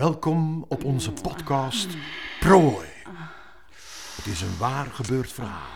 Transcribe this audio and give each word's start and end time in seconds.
Welkom 0.00 0.64
op 0.68 0.84
onze 0.84 1.12
podcast 1.12 1.96
Prooi. 2.38 2.86
Het 4.16 4.26
is 4.26 4.40
een 4.40 4.58
waar 4.58 4.86
gebeurd 4.86 5.32
verhaal. 5.32 5.68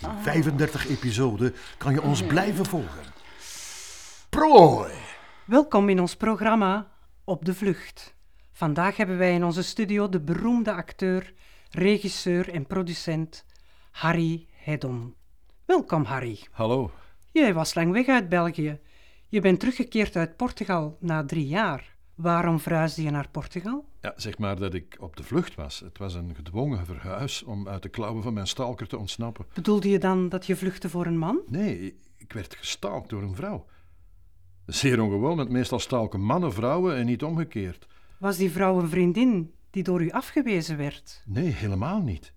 In 0.00 0.22
35 0.22 0.88
episoden 0.88 1.54
kan 1.78 1.92
je 1.92 2.02
ons 2.02 2.22
blijven 2.22 2.66
volgen. 2.66 3.02
Prooi! 4.28 4.92
Welkom 5.44 5.88
in 5.88 6.00
ons 6.00 6.16
programma 6.16 6.92
Op 7.24 7.44
de 7.44 7.54
Vlucht. 7.54 8.14
Vandaag 8.52 8.96
hebben 8.96 9.18
wij 9.18 9.34
in 9.34 9.44
onze 9.44 9.62
studio 9.62 10.08
de 10.08 10.20
beroemde 10.20 10.72
acteur, 10.72 11.34
regisseur 11.70 12.52
en 12.52 12.66
producent 12.66 13.44
Harry 13.90 14.46
Hedon. 14.50 15.14
Welkom 15.64 16.04
Harry. 16.04 16.38
Hallo. 16.50 16.90
Jij 17.32 17.54
was 17.54 17.74
lang 17.74 17.92
weg 17.92 18.06
uit 18.06 18.28
België. 18.28 18.80
Je 19.28 19.40
bent 19.40 19.60
teruggekeerd 19.60 20.16
uit 20.16 20.36
Portugal 20.36 20.96
na 21.00 21.24
drie 21.24 21.46
jaar. 21.46 21.95
Waarom 22.16 22.60
verhuisde 22.60 23.02
je 23.02 23.10
naar 23.10 23.28
Portugal? 23.28 23.84
Ja, 24.00 24.12
zeg 24.16 24.38
maar 24.38 24.56
dat 24.56 24.74
ik 24.74 24.96
op 25.00 25.16
de 25.16 25.22
vlucht 25.22 25.54
was. 25.54 25.80
Het 25.80 25.98
was 25.98 26.14
een 26.14 26.34
gedwongen 26.34 26.86
verhuis 26.86 27.42
om 27.42 27.68
uit 27.68 27.82
de 27.82 27.88
klauwen 27.88 28.22
van 28.22 28.32
mijn 28.34 28.46
stalker 28.46 28.88
te 28.88 28.98
ontsnappen. 28.98 29.46
Bedoelde 29.54 29.88
je 29.88 29.98
dan 29.98 30.28
dat 30.28 30.46
je 30.46 30.56
vluchtte 30.56 30.88
voor 30.88 31.06
een 31.06 31.18
man? 31.18 31.40
Nee, 31.46 31.98
ik 32.16 32.32
werd 32.32 32.54
gestalkt 32.54 33.08
door 33.08 33.22
een 33.22 33.34
vrouw. 33.34 33.66
Zeer 34.66 35.00
ongewoon, 35.00 35.36
want 35.36 35.48
meestal 35.48 35.78
stalken 35.78 36.20
mannen 36.20 36.52
vrouwen 36.52 36.96
en 36.96 37.06
niet 37.06 37.22
omgekeerd. 37.22 37.86
Was 38.18 38.36
die 38.36 38.50
vrouw 38.50 38.80
een 38.80 38.88
vriendin 38.88 39.52
die 39.70 39.82
door 39.82 40.02
u 40.02 40.10
afgewezen 40.10 40.76
werd? 40.76 41.22
Nee, 41.26 41.48
helemaal 41.52 42.00
niet. 42.00 42.32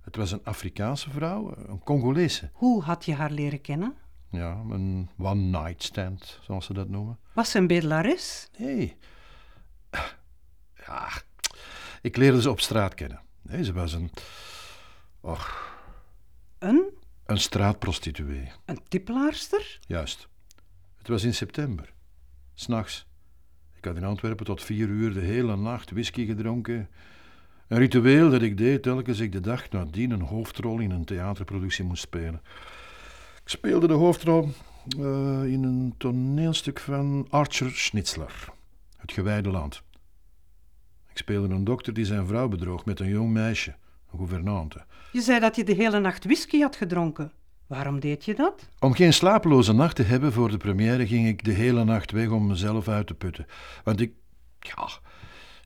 Het 0.00 0.16
was 0.16 0.32
een 0.32 0.44
Afrikaanse 0.44 1.10
vrouw, 1.10 1.54
een 1.66 1.78
Congolese. 1.78 2.50
Hoe 2.52 2.82
had 2.82 3.04
je 3.04 3.14
haar 3.14 3.30
leren 3.30 3.60
kennen? 3.60 3.94
Ja, 4.30 4.62
een 4.70 5.08
one-night 5.18 5.82
stand, 5.82 6.38
zoals 6.42 6.66
ze 6.66 6.72
dat 6.72 6.88
noemen. 6.88 7.18
Was 7.32 7.50
ze 7.50 7.58
een 7.58 7.66
bedelares? 7.66 8.48
Nee. 8.58 8.96
Ja, 10.86 11.08
ik 12.02 12.16
leerde 12.16 12.40
ze 12.42 12.50
op 12.50 12.60
straat 12.60 12.94
kennen. 12.94 13.20
Nee, 13.42 13.64
ze 13.64 13.72
was 13.72 13.92
een... 13.92 14.10
Och, 15.20 15.74
Een? 16.58 16.84
een 17.26 17.38
straatprostituee. 17.38 18.50
Een 18.64 18.80
tippelaarster? 18.88 19.78
Juist. 19.86 20.28
Het 20.98 21.08
was 21.08 21.24
in 21.24 21.34
september. 21.34 21.92
S'nachts. 22.54 23.06
Ik 23.76 23.84
had 23.84 23.96
in 23.96 24.04
Antwerpen 24.04 24.44
tot 24.44 24.62
vier 24.62 24.88
uur 24.88 25.12
de 25.14 25.20
hele 25.20 25.56
nacht 25.56 25.90
whisky 25.90 26.26
gedronken. 26.26 26.88
Een 27.68 27.78
ritueel 27.78 28.30
dat 28.30 28.42
ik 28.42 28.56
deed 28.56 28.82
telkens 28.82 29.20
ik 29.20 29.32
de 29.32 29.40
dag 29.40 29.70
nadien 29.70 30.10
een 30.10 30.20
hoofdrol 30.20 30.78
in 30.78 30.90
een 30.90 31.04
theaterproductie 31.04 31.84
moest 31.84 32.02
spelen. 32.02 32.42
Ik 33.42 33.48
speelde 33.48 33.86
de 33.86 33.92
hoofdrol 33.92 34.48
eh, 34.98 35.44
in 35.44 35.62
een 35.62 35.94
toneelstuk 35.98 36.80
van 36.80 37.26
Archer 37.30 37.70
Schnitzler, 37.70 38.44
Het 38.96 39.12
Gewijde 39.12 39.50
Land. 39.50 39.82
Ik 41.16 41.22
speelde 41.22 41.54
een 41.54 41.64
dokter 41.64 41.92
die 41.92 42.04
zijn 42.04 42.26
vrouw 42.26 42.48
bedroog 42.48 42.84
met 42.84 43.00
een 43.00 43.08
jong 43.08 43.32
meisje, 43.32 43.70
een 44.12 44.18
gouvernante. 44.18 44.84
Je 45.12 45.20
zei 45.20 45.40
dat 45.40 45.56
je 45.56 45.64
de 45.64 45.72
hele 45.74 46.00
nacht 46.00 46.24
whisky 46.24 46.60
had 46.60 46.76
gedronken. 46.76 47.32
Waarom 47.66 48.00
deed 48.00 48.24
je 48.24 48.34
dat? 48.34 48.68
Om 48.78 48.94
geen 48.94 49.12
slapeloze 49.12 49.72
nacht 49.72 49.96
te 49.96 50.02
hebben 50.02 50.32
voor 50.32 50.50
de 50.50 50.56
première 50.56 51.06
ging 51.06 51.26
ik 51.28 51.44
de 51.44 51.52
hele 51.52 51.84
nacht 51.84 52.10
weg 52.10 52.28
om 52.28 52.46
mezelf 52.46 52.88
uit 52.88 53.06
te 53.06 53.14
putten. 53.14 53.46
Want 53.84 54.00
ik, 54.00 54.12
ja, 54.60 54.88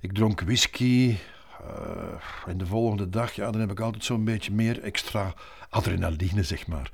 ik 0.01 0.13
dronk 0.13 0.41
whisky. 0.41 1.17
eh, 1.61 2.47
en 2.47 2.59
de 2.59 2.67
volgende 2.67 3.09
dag, 3.09 3.33
ja, 3.33 3.51
dan 3.51 3.61
heb 3.61 3.71
ik 3.71 3.81
altijd 3.81 4.05
zo'n 4.05 4.25
beetje 4.25 4.53
meer 4.53 4.83
extra 4.83 5.35
adrenaline, 5.69 6.43
zeg 6.43 6.67
maar. 6.67 6.93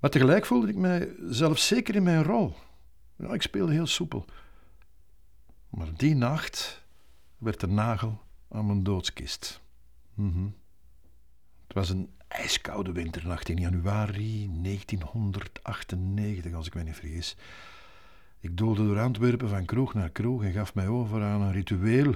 Maar 0.00 0.10
tegelijk 0.10 0.46
voelde 0.46 0.68
ik 0.68 0.76
mij 0.76 1.08
zelf 1.28 1.58
zeker 1.58 1.94
in 1.94 2.02
mijn 2.02 2.22
rol. 2.24 2.54
Ja, 3.16 3.32
ik 3.32 3.42
speelde 3.42 3.72
heel 3.72 3.86
soepel. 3.86 4.24
Maar 5.70 5.88
die 5.96 6.14
nacht 6.14 6.86
werd 7.38 7.60
de 7.60 7.66
nagel 7.66 8.20
aan 8.48 8.66
mijn 8.66 8.82
doodskist. 8.82 9.60
Mhm. 10.14 10.44
Het 11.66 11.76
was 11.76 11.88
een 11.90 12.10
ijskoude 12.28 12.92
winternacht 12.92 13.48
in 13.48 13.56
januari 13.56 14.50
1998, 14.62 16.52
als 16.52 16.66
ik 16.66 16.74
me 16.74 16.82
niet 16.82 16.94
vergis. 16.94 17.36
Ik 18.40 18.56
doolde 18.56 18.86
door 18.86 19.00
Antwerpen 19.00 19.48
van 19.48 19.64
kroeg 19.64 19.94
naar 19.94 20.10
kroeg 20.10 20.44
en 20.44 20.52
gaf 20.52 20.74
mij 20.74 20.88
over 20.88 21.22
aan 21.22 21.42
een 21.42 21.52
ritueel. 21.52 22.14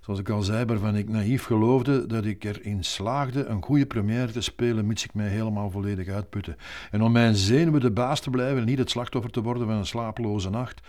Zoals 0.00 0.20
ik 0.20 0.28
al 0.28 0.42
zei, 0.42 0.64
waarvan 0.64 0.96
ik 0.96 1.08
naïef 1.08 1.44
geloofde 1.44 2.06
dat 2.06 2.24
ik 2.24 2.44
erin 2.44 2.84
slaagde 2.84 3.44
een 3.44 3.62
goede 3.62 3.86
première 3.86 4.32
te 4.32 4.40
spelen, 4.40 4.86
mits 4.86 5.04
ik 5.04 5.14
mij 5.14 5.28
helemaal 5.28 5.70
volledig 5.70 6.08
uitputte. 6.08 6.56
En 6.90 7.02
om 7.02 7.12
mijn 7.12 7.34
zenuwen 7.34 7.80
de 7.80 7.90
baas 7.90 8.20
te 8.20 8.30
blijven 8.30 8.58
en 8.58 8.64
niet 8.64 8.78
het 8.78 8.90
slachtoffer 8.90 9.30
te 9.30 9.42
worden 9.42 9.66
van 9.66 9.76
een 9.76 9.86
slapeloze 9.86 10.50
nacht, 10.50 10.80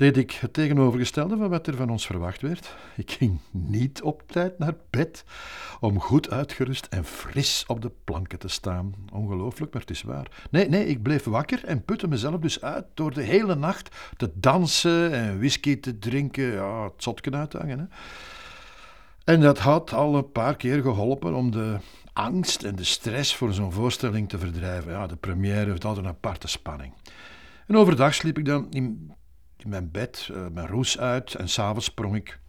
deed 0.00 0.16
ik 0.16 0.30
het 0.30 0.52
tegenovergestelde 0.52 1.36
van 1.36 1.48
wat 1.48 1.66
er 1.66 1.76
van 1.76 1.90
ons 1.90 2.06
verwacht 2.06 2.40
werd. 2.40 2.76
Ik 2.96 3.10
ging 3.10 3.38
niet 3.50 4.02
op 4.02 4.22
tijd 4.26 4.58
naar 4.58 4.74
bed 4.90 5.24
om 5.80 6.00
goed 6.00 6.30
uitgerust 6.30 6.86
en 6.86 7.04
fris 7.04 7.64
op 7.66 7.80
de 7.82 7.90
planken 8.04 8.38
te 8.38 8.48
staan. 8.48 8.94
Ongelooflijk, 9.12 9.72
maar 9.72 9.80
het 9.80 9.90
is 9.90 10.02
waar. 10.02 10.46
Nee, 10.50 10.68
nee, 10.68 10.86
ik 10.86 11.02
bleef 11.02 11.24
wakker 11.24 11.64
en 11.64 11.84
putte 11.84 12.08
mezelf 12.08 12.40
dus 12.40 12.62
uit 12.62 12.84
door 12.94 13.14
de 13.14 13.22
hele 13.22 13.54
nacht 13.54 13.96
te 14.16 14.30
dansen 14.34 15.12
en 15.12 15.38
whisky 15.38 15.80
te 15.80 15.98
drinken, 15.98 16.52
ja, 16.52 16.84
het 16.84 17.02
zotken 17.02 17.36
uit 17.36 17.50
te 17.50 17.58
hangen. 17.58 17.78
Hè. 17.78 17.84
En 19.32 19.40
dat 19.40 19.58
had 19.58 19.92
al 19.92 20.16
een 20.16 20.32
paar 20.32 20.56
keer 20.56 20.82
geholpen 20.82 21.34
om 21.34 21.50
de 21.50 21.76
angst 22.12 22.62
en 22.62 22.76
de 22.76 22.84
stress 22.84 23.34
voor 23.34 23.52
zo'n 23.52 23.72
voorstelling 23.72 24.28
te 24.28 24.38
verdrijven. 24.38 24.92
Ja, 24.92 25.06
de 25.06 25.16
première 25.16 25.70
heeft 25.70 25.84
altijd 25.84 26.04
een 26.04 26.12
aparte 26.12 26.48
spanning. 26.48 26.92
En 27.66 27.76
overdag 27.76 28.14
sliep 28.14 28.38
ik 28.38 28.44
dan 28.44 28.66
in, 28.70 29.12
in 29.62 29.68
mijn 29.68 29.90
bed, 29.90 30.28
eh, 30.32 30.46
mijn 30.52 30.66
roes 30.66 30.98
uit 30.98 31.34
en 31.34 31.48
s'avonds 31.48 31.86
sprong 31.86 32.16
ik 32.16 32.40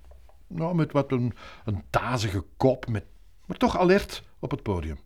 nou, 0.47 0.75
met 0.75 0.91
wat 0.91 1.11
een, 1.11 1.33
een 1.65 1.83
tazige 1.89 2.43
kop, 2.57 2.87
met, 2.87 3.03
maar 3.45 3.57
toch 3.57 3.77
alert 3.77 4.23
op 4.39 4.51
het 4.51 4.63
podium. 4.63 4.99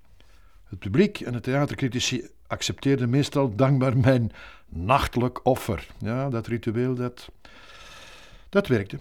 Het 0.63 0.79
publiek 0.79 1.19
en 1.19 1.33
de 1.33 1.39
theatercritici 1.39 2.29
accepteerden 2.47 3.09
meestal 3.09 3.55
dankbaar 3.55 3.97
mijn 3.97 4.31
nachtelijk 4.65 5.45
offer. 5.45 5.87
Ja, 5.97 6.29
dat 6.29 6.47
ritueel, 6.47 6.95
dat, 6.95 7.29
dat 8.49 8.67
werkte. 8.67 8.99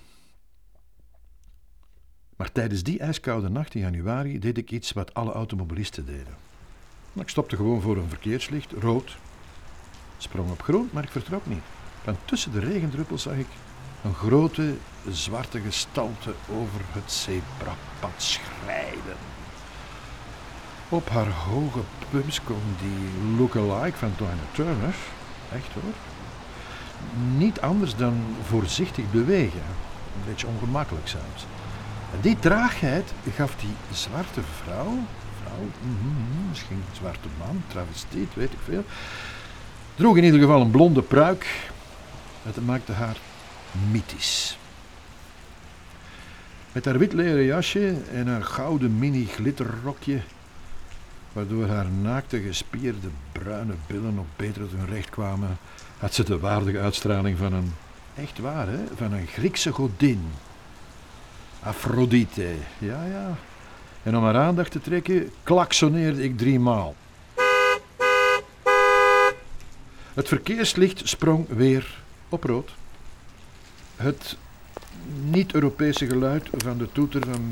Maar 2.37 2.53
tijdens 2.53 2.83
die 2.83 2.99
ijskoude 2.99 3.49
nacht 3.49 3.75
in 3.75 3.81
januari 3.81 4.39
deed 4.39 4.59
ik 4.59 4.71
iets 4.71 4.93
wat 4.93 5.15
alle 5.15 5.33
automobilisten 5.33 6.07
deden. 6.07 6.35
Ik 7.13 7.29
stopte 7.29 7.57
gewoon 7.57 7.81
voor 7.81 7.97
een 7.97 8.09
verkeerslicht, 8.09 8.73
rood. 8.73 9.17
Sprong 10.19 10.51
op 10.51 10.63
groen, 10.63 10.89
maar 10.93 11.03
ik 11.03 11.11
vertrok 11.11 11.47
niet. 11.47 11.63
Want 12.05 12.19
tussen 12.25 12.53
de 12.53 12.61
regendruppels 12.61 13.23
zag 13.23 13.35
ik 13.35 13.47
een 14.03 14.15
grote 14.15 14.75
zwarte 15.11 15.61
gestalte 15.61 16.35
over 16.51 16.81
het 16.93 17.13
zebrapad 17.13 18.13
schrijden. 18.17 19.17
Op 20.89 21.09
haar 21.09 21.31
hoge 21.31 21.81
pumps 22.11 22.43
kon 22.43 22.63
die 22.81 23.37
look-alike 23.37 23.97
van 23.97 24.17
Tina 24.17 24.31
Turner, 24.53 24.95
echt 25.53 25.73
hoor, 25.73 25.93
niet 27.37 27.61
anders 27.61 27.97
dan 27.97 28.15
voorzichtig 28.43 29.11
bewegen. 29.11 29.63
Een 30.15 30.29
beetje 30.29 30.47
ongemakkelijk 30.47 31.09
zelfs. 31.09 31.47
En 32.13 32.21
die 32.21 32.39
traagheid 32.39 33.13
gaf 33.35 33.57
die 33.57 33.75
zwarte 33.93 34.41
vrouw, 34.63 34.99
vrouw, 35.43 35.69
mhm, 35.81 36.49
misschien 36.49 36.77
een 36.77 36.97
zwarte 36.97 37.29
man, 37.39 37.63
travestiet, 37.67 38.35
weet 38.35 38.53
ik 38.53 38.59
veel, 38.65 38.85
droeg 39.95 40.17
in 40.17 40.25
ieder 40.25 40.41
geval 40.41 40.61
een 40.61 40.71
blonde 40.71 41.03
pruik. 41.03 41.73
Het 42.45 42.67
maakte 42.67 42.93
haar 42.93 43.17
mythisch. 43.91 44.59
Met 46.73 46.85
haar 46.85 46.99
wit 46.99 47.13
leren 47.13 47.45
jasje 47.45 47.97
en 48.13 48.27
haar 48.27 48.43
gouden 48.43 48.99
mini 48.99 49.27
glitterrokje, 49.27 50.21
waardoor 51.33 51.67
haar 51.67 51.87
naakte 51.87 52.41
gespierde 52.41 53.09
bruine 53.33 53.75
billen 53.87 54.15
nog 54.15 54.27
beter 54.37 54.63
tot 54.63 54.71
hun 54.71 54.89
recht 54.89 55.11
kwamen, 55.11 55.59
had 55.99 56.15
ze 56.15 56.25
de 56.25 56.39
waardige 56.39 56.81
uitstraling 56.81 57.39
van 57.39 57.53
een, 57.53 57.73
echt 58.15 58.39
waar 58.39 58.69
hè, 58.69 58.81
van 58.97 59.13
een 59.13 59.27
Griekse 59.27 59.73
godin. 59.73 60.23
Aphrodite, 61.61 62.55
ja 62.79 63.05
ja. 63.05 63.37
En 64.03 64.17
om 64.17 64.25
haar 64.25 64.37
aandacht 64.37 64.71
te 64.71 64.81
trekken, 64.81 65.31
klaksoneerde 65.43 66.23
ik 66.23 66.39
drie 66.39 66.61
maal. 66.61 66.95
Het 70.15 70.29
verkeerslicht 70.29 71.09
sprong 71.09 71.49
weer 71.49 72.04
op 72.35 72.45
rood. 72.45 72.71
Het 73.97 74.37
niet-Europese 75.25 76.07
geluid 76.07 76.49
van 76.57 76.79
de 76.79 76.93
toeter 76.93 77.21
van 77.25 77.43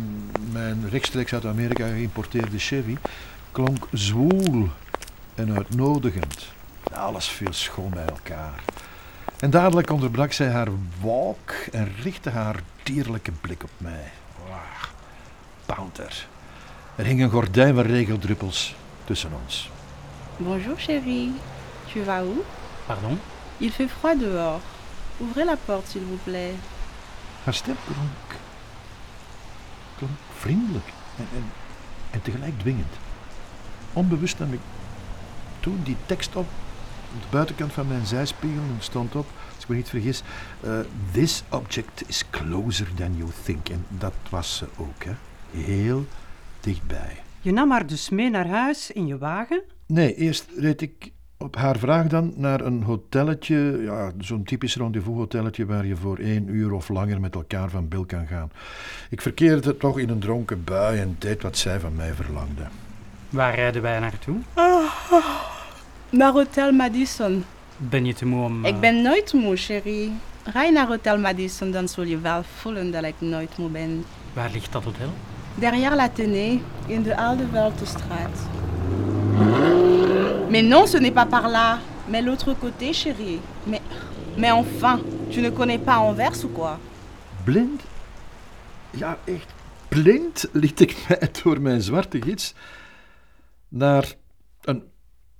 mijn 0.52 0.88
rechtstreeks 0.90 1.32
uit 1.32 1.46
Amerika 1.46 1.86
geïmporteerde 1.86 2.58
Chevy 2.58 2.96
klonk 3.52 3.88
zwoel 3.92 4.68
en 5.34 5.56
uitnodigend. 5.56 6.46
Alles 6.92 7.28
viel 7.28 7.52
schoon 7.52 7.90
bij 7.90 8.04
elkaar. 8.04 8.62
En 9.38 9.50
dadelijk 9.50 9.90
onderbrak 9.90 10.32
zij 10.32 10.50
haar 10.50 10.68
walk 11.00 11.50
en 11.72 11.88
richtte 12.02 12.30
haar 12.30 12.62
dierlijke 12.82 13.32
blik 13.40 13.62
op 13.62 13.70
mij. 13.76 14.12
Wauw, 14.48 14.90
Bounter. 15.66 16.26
Er 16.94 17.04
hing 17.04 17.22
een 17.22 17.30
gordijn 17.30 17.74
van 17.74 17.84
regeldruppels 17.84 18.74
tussen 19.04 19.30
ons. 19.42 19.70
Bonjour 20.36 20.78
chérie, 20.78 21.32
tu 21.92 22.04
vas 22.04 22.22
où 22.22 22.44
Pardon 22.86 23.18
Il 23.58 23.70
fait 23.70 23.90
froid 23.90 24.20
dehors. 24.20 24.60
Ouvrez 25.22 25.44
la 25.44 25.56
porte 25.56 25.86
s'il 25.86 26.02
vous 26.02 26.20
plaît. 26.24 26.54
Haar 27.44 27.54
stem 27.54 27.76
klonk, 27.84 28.40
klonk 29.98 30.18
vriendelijk 30.38 30.86
en, 31.18 31.26
en, 31.34 31.44
en 32.10 32.22
tegelijk 32.22 32.58
dwingend. 32.58 32.94
Onbewust 33.92 34.38
nam 34.38 34.52
ik 34.52 34.60
toen 35.60 35.80
die 35.84 35.96
tekst 36.06 36.36
op, 36.36 36.46
op 37.14 37.20
de 37.20 37.26
buitenkant 37.30 37.72
van 37.72 37.88
mijn 37.88 38.06
zijspiegel 38.06 38.62
en 38.62 38.76
stond 38.78 39.14
op, 39.16 39.26
als 39.54 39.62
ik 39.62 39.68
me 39.68 39.76
niet 39.76 39.88
vergis, 39.88 40.22
eh, 40.60 40.78
This 41.12 41.42
object 41.48 42.08
is 42.08 42.24
closer 42.30 42.94
than 42.94 43.16
you 43.16 43.30
think. 43.44 43.68
En 43.68 43.86
dat 43.88 44.14
was 44.28 44.56
ze 44.56 44.66
ook, 44.76 45.04
hè. 45.04 45.12
Heel 45.50 46.06
dichtbij. 46.60 47.22
Je 47.40 47.52
nam 47.52 47.70
haar 47.70 47.86
dus 47.86 48.08
mee 48.08 48.30
naar 48.30 48.48
huis 48.48 48.90
in 48.90 49.06
je 49.06 49.18
wagen? 49.18 49.62
Nee, 49.86 50.14
eerst 50.14 50.46
reed 50.56 50.80
ik 50.80 51.12
op 51.42 51.56
haar 51.56 51.78
vraag 51.78 52.06
dan 52.06 52.32
naar 52.36 52.60
een 52.60 52.82
hotelletje, 52.82 53.80
ja, 53.82 54.12
zo'n 54.18 54.44
typisch 54.44 54.76
rendezvous-hotelletje 54.76 55.66
waar 55.66 55.86
je 55.86 55.96
voor 55.96 56.18
één 56.18 56.48
uur 56.48 56.72
of 56.72 56.88
langer 56.88 57.20
met 57.20 57.34
elkaar 57.34 57.70
van 57.70 57.88
bil 57.88 58.04
kan 58.04 58.26
gaan. 58.26 58.50
Ik 59.10 59.20
verkeerde 59.20 59.76
toch 59.76 59.98
in 59.98 60.08
een 60.08 60.18
dronken 60.18 60.64
bui 60.64 61.00
en 61.00 61.16
deed 61.18 61.42
wat 61.42 61.56
zij 61.56 61.80
van 61.80 61.94
mij 61.94 62.12
verlangde. 62.12 62.62
Waar 63.30 63.54
rijden 63.54 63.82
wij 63.82 63.98
naartoe? 63.98 64.36
Naar 66.10 66.32
Hotel 66.32 66.72
Madison. 66.72 67.44
Ben 67.76 68.04
je 68.04 68.14
te 68.14 68.26
moe 68.26 68.44
om... 68.44 68.64
Ik 68.64 68.74
eh, 68.74 68.80
ben 68.80 69.02
nooit 69.02 69.32
moe, 69.32 69.56
chérie. 69.56 70.12
Rij 70.52 70.70
naar 70.70 70.86
Hotel 70.86 71.18
Madison, 71.18 71.70
dan 71.70 71.88
zul 71.88 72.04
je 72.04 72.18
wel 72.18 72.42
voelen 72.42 72.90
dat 72.90 73.04
ik 73.04 73.14
nooit 73.18 73.56
moe 73.58 73.68
ben. 73.68 74.04
Waar 74.32 74.50
ligt 74.52 74.72
dat 74.72 74.84
hotel? 74.84 75.10
Derrière 75.54 75.96
l'Athénée, 75.96 76.62
in 76.86 77.02
de 77.02 77.16
Oude 77.16 77.50
Weltestraat. 77.50 78.61
Mais 80.52 80.62
non, 80.62 80.86
ce 80.86 80.98
n'est 80.98 81.14
pas 81.14 81.24
par 81.24 81.48
là. 81.48 81.78
Mais 82.10 82.20
l'autre 82.20 82.52
côté, 82.52 82.92
chérie. 82.92 83.40
Mais, 83.66 83.80
mais 84.36 84.50
enfin, 84.50 85.00
tu 85.30 85.40
ne 85.40 85.48
connais 85.48 85.78
pas 85.78 85.96
Anvers 85.96 86.44
ou 86.44 86.48
quoi 86.48 86.78
Blind? 87.46 87.80
Ja, 88.90 89.18
echt 89.24 89.48
blind 89.88 90.48
liet 90.52 90.80
ik 90.80 90.96
mij 91.08 91.28
door 91.42 91.60
mijn 91.60 91.82
zwarte 91.82 92.22
gids 92.22 92.54
naar 93.68 94.14
een 94.60 94.82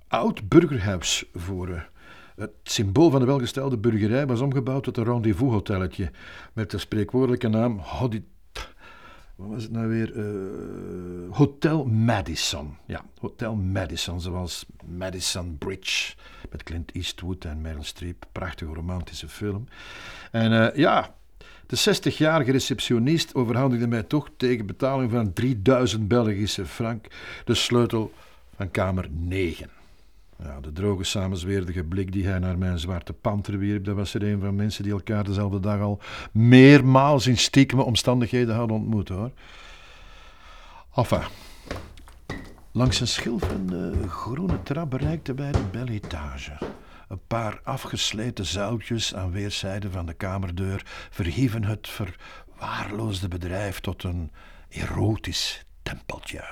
oud 0.07 0.47
burgerhuis 0.49 1.25
voeren. 1.33 1.87
Het 2.35 2.51
symbool 2.63 3.09
van 3.09 3.19
de 3.19 3.25
welgestelde 3.25 3.77
burgerij 3.77 4.25
was 4.27 4.41
omgebouwd 4.41 4.83
tot 4.83 4.97
een 4.97 5.03
rendezvous-hotelletje 5.03 6.11
met 6.53 6.71
de 6.71 6.77
spreekwoordelijke 6.77 7.47
naam. 7.47 7.79
Wat 9.35 9.47
was 9.49 9.63
het 9.63 9.71
nou 9.71 9.87
weer? 9.87 10.17
Eh, 10.17 11.35
Hotel 11.35 11.85
Madison. 11.85 12.77
Ja, 12.85 13.05
Hotel 13.19 13.55
Madison, 13.55 14.21
zoals 14.21 14.65
Madison 14.85 15.57
Bridge 15.57 16.13
met 16.51 16.63
Clint 16.63 16.91
Eastwood 16.91 17.45
en 17.45 17.61
Meryl 17.61 17.83
Streep. 17.83 18.25
Prachtige 18.31 18.73
romantische 18.73 19.27
film. 19.27 19.67
En 20.31 20.71
eh, 20.71 20.77
ja, 20.77 21.15
de 21.65 21.77
60-jarige 21.77 22.51
receptionist 22.51 23.35
overhandigde 23.35 23.87
mij 23.87 24.03
toch 24.03 24.29
tegen 24.37 24.65
betaling 24.65 25.11
van 25.11 25.33
3000 25.33 26.07
Belgische 26.07 26.65
frank 26.65 27.05
de 27.45 27.53
sleutel 27.53 28.13
van 28.55 28.71
kamer 28.71 29.07
9. 29.11 29.69
Ja, 30.43 30.59
de 30.59 30.71
droge, 30.71 31.03
samenzweerdige 31.03 31.83
blik 31.83 32.11
die 32.11 32.27
hij 32.27 32.39
naar 32.39 32.57
mijn 32.57 32.79
zwarte 32.79 33.13
panter 33.13 33.57
wierp, 33.57 33.85
dat 33.85 33.95
was 33.95 34.13
er 34.13 34.23
een 34.23 34.39
van 34.39 34.55
mensen 34.55 34.83
die 34.83 34.91
elkaar 34.91 35.23
dezelfde 35.23 35.59
dag 35.59 35.81
al 35.81 35.99
meermaals 36.31 37.27
in 37.27 37.37
stiekeme 37.37 37.83
omstandigheden 37.83 38.55
hadden 38.55 38.77
ontmoet, 38.77 39.09
hoor. 39.09 39.31
Enfin, 40.95 41.21
langs 42.71 42.99
een 42.99 43.07
schilferende 43.07 44.07
groene 44.07 44.63
trap 44.63 44.89
bereikten 44.89 45.35
wij 45.35 45.51
de 45.51 45.63
belle 45.71 45.91
étage. 45.91 46.57
Een 47.07 47.21
paar 47.27 47.59
afgesleten 47.63 48.45
zuiltjes 48.45 49.15
aan 49.15 49.31
weerszijden 49.31 49.91
van 49.91 50.05
de 50.05 50.13
kamerdeur 50.13 50.85
verhieven 51.09 51.63
het 51.63 51.89
verwaarloosde 51.89 53.27
bedrijf 53.27 53.79
tot 53.79 54.03
een 54.03 54.31
erotisch 54.69 55.65
tempeltje. 55.83 56.43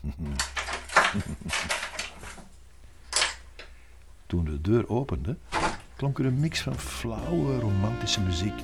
Toen 4.30 4.44
de 4.44 4.60
deur 4.60 4.88
opende, 4.88 5.36
klonk 5.96 6.18
er 6.18 6.26
een 6.26 6.40
mix 6.40 6.60
van 6.60 6.74
flauwe 6.74 7.58
romantische 7.58 8.20
muziek. 8.20 8.54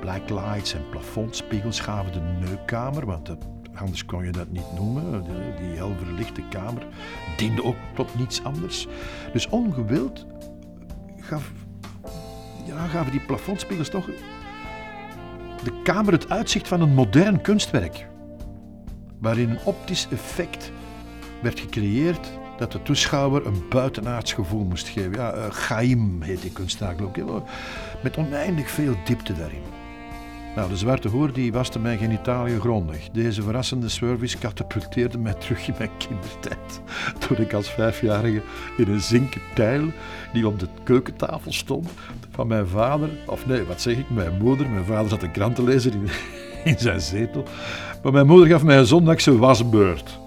Black 0.00 0.30
lights 0.30 0.74
en 0.74 0.88
plafondspiegels 0.90 1.80
gaven 1.80 2.12
de 2.12 2.20
neukkamer, 2.20 3.06
want 3.06 3.36
anders 3.74 4.04
kon 4.04 4.24
je 4.24 4.32
dat 4.32 4.50
niet 4.50 4.72
noemen. 4.74 5.24
Die 5.58 5.76
hel 5.76 5.94
verlichte 6.04 6.42
kamer 6.48 6.86
diende 7.36 7.64
ook 7.64 7.76
tot 7.94 8.18
niets 8.18 8.44
anders. 8.44 8.86
Dus 9.32 9.48
ongewild 9.48 10.26
ja, 12.66 12.86
gaven 12.86 13.12
die 13.12 13.26
plafondspiegels 13.26 13.88
toch 13.88 14.06
de 15.64 15.80
kamer 15.82 16.12
het 16.12 16.30
uitzicht 16.30 16.68
van 16.68 16.80
een 16.80 16.94
modern 16.94 17.40
kunstwerk. 17.40 18.06
Waarin 19.18 19.50
een 19.50 19.64
optisch 19.64 20.08
effect 20.10 20.72
werd 21.42 21.60
gecreëerd 21.60 22.38
dat 22.60 22.72
de 22.72 22.82
toeschouwer 22.82 23.46
een 23.46 23.62
buitenaards 23.68 24.32
gevoel 24.32 24.64
moest 24.64 24.88
geven. 24.88 25.12
Ja, 25.12 25.34
uh, 25.34 25.44
Chaim 25.50 26.22
heet 26.22 26.42
die 26.42 26.50
kunstenaar 26.50 26.94
ook. 27.02 27.16
hè, 27.16 27.24
Met 28.02 28.16
oneindig 28.16 28.70
veel 28.70 28.94
diepte 29.04 29.32
daarin. 29.32 29.62
Nou, 30.56 30.68
de 30.68 30.76
zwarte 30.76 31.08
hoer 31.08 31.32
die 31.32 31.52
waste 31.52 31.78
mijn 31.78 31.98
genitaliën 31.98 32.60
grondig. 32.60 33.08
Deze 33.12 33.42
verrassende 33.42 33.88
service 33.88 34.38
katapulteerde 34.38 35.18
mij 35.18 35.34
terug 35.34 35.68
in 35.68 35.74
mijn 35.78 35.90
kindertijd. 35.98 36.80
Toen 37.26 37.36
ik 37.36 37.52
als 37.52 37.70
vijfjarige 37.70 38.42
in 38.76 38.88
een 38.88 39.00
zinken 39.00 39.40
tijl 39.54 39.84
die 40.32 40.46
op 40.46 40.58
de 40.58 40.68
keukentafel 40.84 41.52
stond 41.52 41.88
van 42.30 42.46
mijn 42.46 42.66
vader, 42.66 43.08
of 43.26 43.46
nee, 43.46 43.64
wat 43.64 43.80
zeg 43.80 43.96
ik, 43.96 44.10
mijn 44.10 44.38
moeder. 44.42 44.70
Mijn 44.70 44.84
vader 44.84 45.08
zat 45.08 45.22
een 45.22 45.32
krant 45.32 45.54
te 45.54 45.62
lezen 45.62 45.92
in, 45.92 46.08
in 46.72 46.78
zijn 46.78 47.00
zetel. 47.00 47.44
Maar 48.02 48.12
mijn 48.12 48.26
moeder 48.26 48.48
gaf 48.48 48.62
mij 48.62 48.78
een 48.78 48.86
zondagse 48.86 49.38
wasbeurt. 49.38 50.19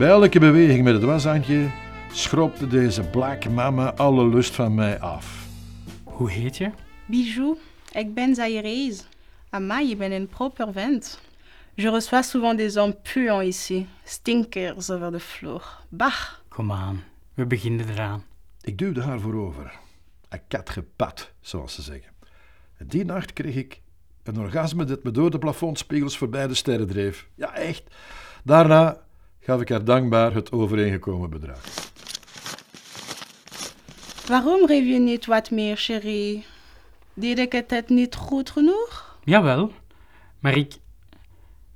Bij 0.00 0.08
elke 0.08 0.38
beweging 0.38 0.84
met 0.84 0.94
het 0.94 1.02
washandje 1.02 1.70
schroopte 2.12 2.66
deze 2.66 3.02
black 3.02 3.48
mama 3.48 3.94
alle 3.94 4.28
lust 4.28 4.54
van 4.54 4.74
mij 4.74 5.00
af. 5.00 5.46
Hoe 6.04 6.30
heet 6.30 6.56
je? 6.56 6.70
Bijou, 7.06 7.56
ik 7.92 8.14
ben 8.14 8.34
Zaïrees. 8.34 9.06
Amai, 9.50 9.88
je 9.88 9.96
bent 9.96 10.12
een 10.12 10.28
proper 10.28 10.72
vent. 10.72 11.20
Je 11.74 11.90
reçois 11.90 12.30
souvent 12.30 12.56
des 12.58 12.74
hommes 12.74 12.96
puants 13.12 13.46
ici. 13.46 13.86
Stinkers 14.04 14.90
over 14.90 15.12
de 15.12 15.20
vloer. 15.20 15.78
Bah, 15.88 16.22
Kom 16.48 16.72
aan, 16.72 17.02
we 17.34 17.46
beginnen 17.46 17.88
eraan. 17.88 18.24
Ik 18.60 18.78
duwde 18.78 19.02
haar 19.02 19.20
voorover. 19.20 19.72
Een 20.28 20.40
kat 20.48 20.70
gepat, 20.70 21.32
zoals 21.40 21.74
ze 21.74 21.82
zeggen. 21.82 22.12
En 22.76 22.86
die 22.86 23.04
nacht 23.04 23.32
kreeg 23.32 23.54
ik 23.54 23.80
een 24.22 24.38
orgasme 24.38 24.84
dat 24.84 25.02
me 25.02 25.10
door 25.10 25.30
de 25.30 25.38
plafondspiegels 25.38 26.18
voorbij 26.18 26.46
de 26.46 26.54
sterren 26.54 26.86
dreef. 26.86 27.28
Ja, 27.34 27.54
echt. 27.54 27.82
Daarna 28.44 29.08
gaf 29.50 29.60
ik 29.60 29.68
haar 29.68 29.84
dankbaar 29.84 30.34
het 30.34 30.52
overeengekomen 30.52 31.30
bedrag. 31.30 31.60
waarom 34.26 34.60
rêve 34.68 34.86
je 34.86 34.98
niet 34.98 35.26
wat 35.26 35.50
meer, 35.50 35.76
chérie? 35.76 36.46
Deed 37.14 37.38
ik 37.38 37.52
het 37.52 37.70
het 37.70 37.88
niet 37.88 38.14
goed 38.14 38.50
genoeg? 38.50 39.18
Jawel, 39.24 39.72
maar 40.38 40.56
ik... 40.56 40.74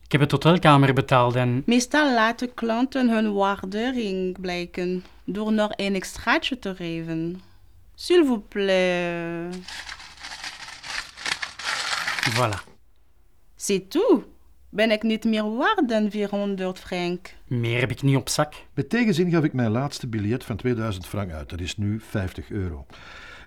Ik 0.04 0.12
heb 0.12 0.20
het 0.20 0.30
hotelkamer 0.30 0.92
betaald 0.92 1.34
en... 1.34 1.62
Meestal 1.66 2.14
laten 2.14 2.54
klanten 2.54 3.08
hun 3.08 3.32
waardering 3.32 4.40
blijken 4.40 5.04
door 5.24 5.52
nog 5.52 5.70
een 5.76 5.94
extraatje 5.94 6.58
te 6.58 6.74
geven. 6.74 7.40
S'il 7.94 8.24
vous 8.24 8.42
plaît. 8.48 9.56
Voilà. 12.34 12.60
C'est 13.56 13.88
tout. 13.88 14.33
Ben 14.74 14.90
ik 14.90 15.02
niet 15.02 15.24
meer 15.24 15.56
waard 15.56 15.88
dan 15.88 16.10
400 16.10 16.78
frank? 16.78 17.34
Meer 17.46 17.80
heb 17.80 17.90
ik 17.90 18.02
niet 18.02 18.16
op 18.16 18.28
zak. 18.28 18.54
Met 18.72 18.88
tegenzin 18.88 19.30
gaf 19.30 19.44
ik 19.44 19.52
mijn 19.52 19.70
laatste 19.70 20.06
biljet 20.06 20.44
van 20.44 20.56
2000 20.56 21.06
frank 21.06 21.30
uit. 21.30 21.48
Dat 21.50 21.60
is 21.60 21.76
nu 21.76 22.00
50 22.00 22.50
euro. 22.50 22.86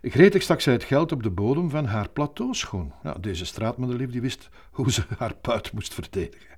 Gretig 0.02 0.42
stak 0.42 0.62
zij 0.62 0.74
het 0.74 0.84
geld 0.84 1.12
op 1.12 1.24
de 1.24 1.30
bodem 1.30 1.70
van 1.70 1.86
haar 1.86 2.10
plateauschoen. 2.10 2.94
Ja, 3.04 3.14
deze 3.14 3.46
straatmoederlief 3.46 4.12
die 4.12 4.22
wist 4.22 4.50
hoe 4.72 4.92
ze 4.92 5.04
haar 5.18 5.36
puit 5.36 5.74
moest 5.74 5.94
verdedigen. 5.94 6.58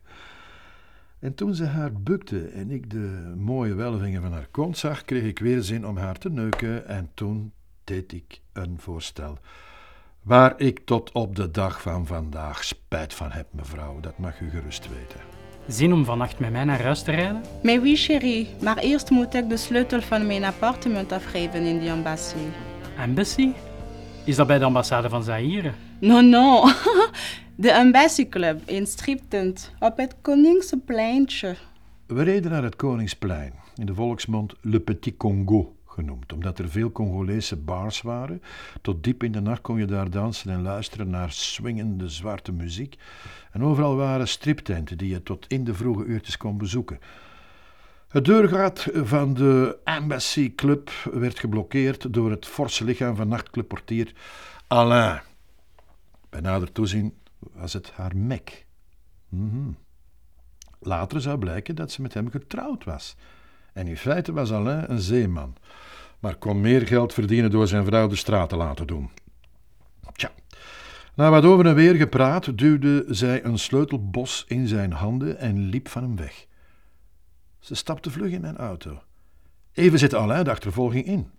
En 1.19 1.35
toen 1.35 1.55
ze 1.55 1.65
haar 1.65 1.93
bukte 1.93 2.47
en 2.47 2.71
ik 2.71 2.89
de 2.89 3.33
mooie 3.37 3.73
welvingen 3.73 4.21
van 4.21 4.33
haar 4.33 4.47
kont 4.51 4.77
zag, 4.77 5.05
kreeg 5.05 5.23
ik 5.23 5.39
weer 5.39 5.61
zin 5.61 5.87
om 5.87 5.97
haar 5.97 6.17
te 6.17 6.29
neuken 6.29 6.87
en 6.87 7.11
toen 7.13 7.51
deed 7.83 8.13
ik 8.13 8.41
een 8.53 8.79
voorstel. 8.79 9.37
Waar 10.23 10.53
ik 10.57 10.79
tot 10.85 11.11
op 11.11 11.35
de 11.35 11.51
dag 11.51 11.81
van 11.81 12.05
vandaag 12.05 12.63
spijt 12.63 13.13
van 13.13 13.31
heb, 13.31 13.47
mevrouw, 13.51 13.99
dat 13.99 14.17
mag 14.17 14.39
u 14.39 14.49
gerust 14.49 14.89
weten. 14.89 15.19
Zin 15.67 15.93
om 15.93 16.05
vannacht 16.05 16.39
met 16.39 16.51
mij 16.51 16.63
naar 16.63 16.81
huis 16.81 17.03
te 17.03 17.11
rijden? 17.11 17.41
Mais 17.63 17.79
oui, 17.79 17.95
chérie. 17.95 18.49
Maar 18.61 18.77
eerst 18.77 19.09
moet 19.09 19.33
ik 19.33 19.49
de 19.49 19.57
sleutel 19.57 20.01
van 20.01 20.27
mijn 20.27 20.43
appartement 20.43 21.11
afgeven 21.11 21.61
in 21.65 21.79
die 21.79 21.91
ambassade. 21.91 22.41
Embassy? 22.97 23.51
Is 24.25 24.35
dat 24.35 24.47
bij 24.47 24.59
de 24.59 24.65
ambassade 24.65 25.09
van 25.09 25.23
Zaire? 25.23 25.71
Non, 25.99 26.29
non. 26.29 26.71
De 27.55 27.71
Embassy 27.71 28.29
Club 28.29 28.61
in 28.65 28.87
striptent 28.87 29.71
op 29.79 29.97
het 29.97 30.15
Koningspleintje. 30.21 31.55
We 32.07 32.23
reden 32.23 32.51
naar 32.51 32.63
het 32.63 32.75
Koningsplein, 32.75 33.53
in 33.75 33.85
de 33.85 33.93
volksmond 33.93 34.53
Le 34.61 34.79
Petit 34.79 35.17
Congo 35.17 35.75
genoemd, 35.99 36.33
omdat 36.33 36.59
er 36.59 36.69
veel 36.69 36.91
Congolese 36.91 37.55
bars 37.55 38.01
waren. 38.01 38.41
Tot 38.81 39.03
diep 39.03 39.23
in 39.23 39.31
de 39.31 39.41
nacht 39.41 39.61
kon 39.61 39.79
je 39.79 39.85
daar 39.85 40.09
dansen 40.09 40.51
en 40.51 40.61
luisteren 40.61 41.09
naar 41.09 41.31
swingende 41.31 42.09
zwarte 42.09 42.51
muziek. 42.51 42.95
En 43.51 43.63
overal 43.63 43.95
waren 43.95 44.27
striptenten 44.27 44.97
die 44.97 45.09
je 45.09 45.23
tot 45.23 45.47
in 45.47 45.63
de 45.63 45.73
vroege 45.73 46.03
uurtjes 46.03 46.37
kon 46.37 46.57
bezoeken. 46.57 46.99
Het 48.07 48.25
deurgat 48.25 48.87
van 48.93 49.33
de 49.33 49.77
Embassy 49.83 50.55
Club 50.55 50.91
werd 51.13 51.39
geblokkeerd 51.39 52.13
door 52.13 52.29
het 52.29 52.45
forse 52.45 52.83
lichaam 52.83 53.15
van 53.15 53.27
nachtclubportier 53.27 54.13
Alain. 54.67 55.21
Bij 56.29 56.41
nader 56.41 56.71
toezien 56.71 57.13
was 57.39 57.73
het 57.73 57.91
haar 57.91 58.17
mek. 58.17 58.65
Mhm. 59.29 59.71
Later 60.79 61.21
zou 61.21 61.37
blijken 61.37 61.75
dat 61.75 61.91
ze 61.91 62.01
met 62.01 62.13
hem 62.13 62.29
getrouwd 62.29 62.83
was. 62.83 63.15
En 63.73 63.87
in 63.87 63.97
feite 63.97 64.33
was 64.33 64.51
Alain 64.51 64.91
een 64.91 64.99
zeeman, 64.99 65.55
maar 66.19 66.35
kon 66.35 66.61
meer 66.61 66.87
geld 66.87 67.13
verdienen 67.13 67.51
door 67.51 67.67
zijn 67.67 67.85
vrouw 67.85 68.07
de 68.07 68.15
straat 68.15 68.49
te 68.49 68.55
laten 68.55 68.87
doen. 68.87 69.09
Tja, 70.13 70.31
na 71.15 71.29
wat 71.29 71.43
over 71.43 71.65
en 71.65 71.75
weer 71.75 71.95
gepraat, 71.95 72.57
duwde 72.57 73.05
zij 73.07 73.43
een 73.43 73.59
sleutelbos 73.59 74.45
in 74.47 74.67
zijn 74.67 74.91
handen 74.91 75.37
en 75.39 75.69
liep 75.69 75.87
van 75.87 76.03
hem 76.03 76.15
weg. 76.15 76.45
Ze 77.59 77.75
stapte 77.75 78.11
vlug 78.11 78.31
in 78.31 78.41
mijn 78.41 78.57
auto. 78.57 79.01
Even 79.73 79.99
zette 79.99 80.17
Alain 80.17 80.43
de 80.43 80.49
achtervolging 80.49 81.05
in. 81.05 81.29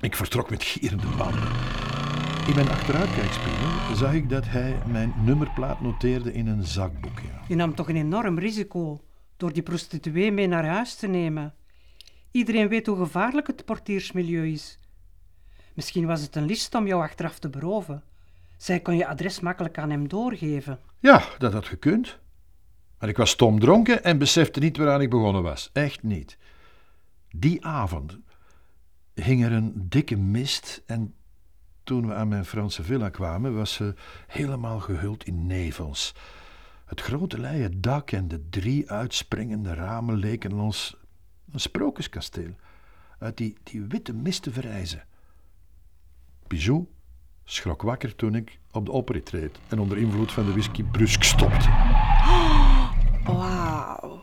Ik 0.00 0.16
vertrok 0.16 0.50
met 0.50 0.62
gierende 0.62 1.06
banden. 1.18 1.48
In 2.46 2.54
mijn 2.54 2.68
achteruitkijkspiegel 2.68 3.96
zag 3.96 4.12
ik 4.12 4.28
dat 4.28 4.44
hij 4.48 4.78
mijn 4.86 5.12
nummerplaat 5.24 5.80
noteerde 5.80 6.32
in 6.32 6.46
een 6.46 6.64
zakboekje. 6.64 7.28
Je 7.48 7.54
nam 7.54 7.74
toch 7.74 7.88
een 7.88 7.96
enorm 7.96 8.38
risico 8.38 9.00
door 9.36 9.52
die 9.52 9.62
prostituee 9.62 10.32
mee 10.32 10.46
naar 10.46 10.66
huis 10.66 10.94
te 10.94 11.06
nemen. 11.06 11.54
Iedereen 12.36 12.68
weet 12.68 12.86
hoe 12.86 12.96
gevaarlijk 12.96 13.46
het 13.46 13.64
portiersmilieu 13.64 14.52
is. 14.52 14.78
Misschien 15.74 16.06
was 16.06 16.20
het 16.20 16.36
een 16.36 16.44
list 16.46 16.74
om 16.74 16.86
jou 16.86 17.02
achteraf 17.02 17.38
te 17.38 17.48
beroven. 17.48 18.02
Zij 18.56 18.80
kon 18.80 18.96
je 18.96 19.06
adres 19.06 19.40
makkelijk 19.40 19.78
aan 19.78 19.90
hem 19.90 20.08
doorgeven. 20.08 20.80
Ja, 21.00 21.24
dat 21.38 21.52
had 21.52 21.66
gekund. 21.66 22.18
Maar 22.98 23.08
ik 23.08 23.16
was 23.16 23.30
stom 23.30 23.60
dronken 23.60 24.04
en 24.04 24.18
besefte 24.18 24.60
niet 24.60 24.76
waaraan 24.76 25.00
ik 25.00 25.10
begonnen 25.10 25.42
was. 25.42 25.70
Echt 25.72 26.02
niet. 26.02 26.38
Die 27.30 27.64
avond 27.64 28.18
hing 29.14 29.44
er 29.44 29.52
een 29.52 29.72
dikke 29.88 30.16
mist 30.16 30.82
en 30.86 31.14
toen 31.84 32.06
we 32.06 32.14
aan 32.14 32.28
mijn 32.28 32.44
Franse 32.44 32.82
villa 32.82 33.08
kwamen, 33.08 33.54
was 33.54 33.72
ze 33.72 33.94
helemaal 34.26 34.80
gehuld 34.80 35.24
in 35.24 35.46
nevels. 35.46 36.14
Het 36.84 37.00
grote 37.00 37.38
leien 37.38 37.80
dak 37.80 38.10
en 38.10 38.28
de 38.28 38.48
drie 38.48 38.90
uitspringende 38.90 39.74
ramen 39.74 40.16
leken 40.16 40.52
ons 40.52 40.96
een 41.52 41.60
sprookjeskasteel 41.60 42.54
uit 43.18 43.36
die, 43.36 43.56
die 43.62 43.82
witte 43.82 44.12
mist 44.12 44.42
te 44.42 44.52
verrijzen. 44.52 45.04
Bijou 46.46 46.86
schrok 47.44 47.82
wakker 47.82 48.16
toen 48.16 48.34
ik 48.34 48.58
op 48.70 48.84
de 48.84 48.92
oprit 48.92 49.30
reed 49.30 49.58
en 49.68 49.78
onder 49.78 49.98
invloed 49.98 50.32
van 50.32 50.44
de 50.44 50.52
whisky 50.52 50.82
brusk 50.82 51.22
stopte. 51.22 51.68
Waouh. 53.24 54.20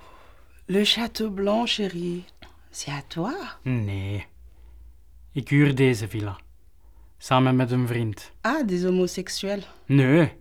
Le 0.66 0.86
château 0.86 1.34
blanc, 1.34 1.68
chérie. 1.68 2.26
C'est 2.70 2.94
à 2.94 3.02
toi. 3.08 3.34
Nee. 3.62 4.26
Ik 5.32 5.50
huur 5.50 5.76
deze 5.76 6.08
villa. 6.08 6.40
Samen 7.18 7.56
met 7.56 7.72
een 7.72 7.88
vriend. 7.88 8.32
Ah, 8.42 8.68
des 8.68 8.84
homosexuels. 8.84 9.68
Nee. 9.86 10.32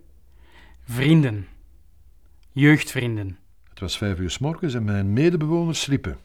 Vrienden. 0.83 1.47
Jeugdvrienden. 2.51 3.37
Het 3.69 3.79
was 3.79 3.97
vijf 3.97 4.19
uur 4.19 4.29
s 4.29 4.37
morgens 4.37 4.73
en 4.73 4.83
mijn 4.83 5.13
medebewoners 5.13 5.81
sliepen. 5.81 6.17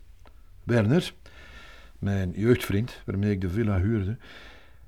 Werner, 0.69 1.13
mijn 1.99 2.33
jeugdvriend 2.37 3.03
waarmee 3.05 3.31
ik 3.31 3.41
de 3.41 3.51
villa 3.51 3.81
huurde, 3.81 4.17